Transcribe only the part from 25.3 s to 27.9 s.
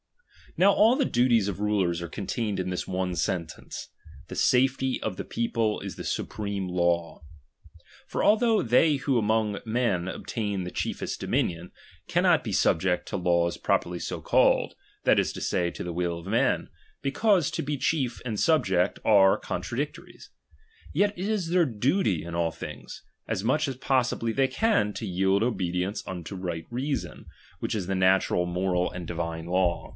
obedience unto right reason, which is